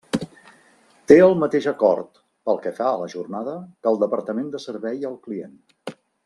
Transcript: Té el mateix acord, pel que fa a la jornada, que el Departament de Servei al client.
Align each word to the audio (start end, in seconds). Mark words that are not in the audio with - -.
Té 1.11 1.17
el 1.25 1.35
mateix 1.41 1.67
acord, 1.71 2.09
pel 2.49 2.57
que 2.63 2.73
fa 2.79 2.87
a 2.93 2.97
la 3.03 3.11
jornada, 3.15 3.55
que 3.85 3.93
el 3.93 4.01
Departament 4.05 4.49
de 4.57 4.63
Servei 4.69 5.07
al 5.13 5.21
client. 5.29 5.55